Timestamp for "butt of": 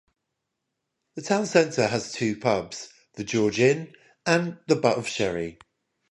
4.75-5.07